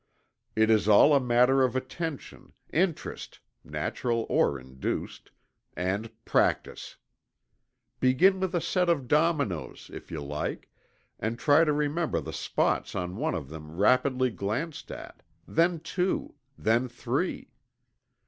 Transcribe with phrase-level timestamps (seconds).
[0.55, 5.29] It is all a matter of attention, interest (natural or induced)
[5.77, 6.95] and practice.
[7.99, 10.71] Begin with a set of dominoes, if you like,
[11.19, 16.33] and try to remember the spots on one of them rapidly glanced at then two
[16.57, 17.51] then three.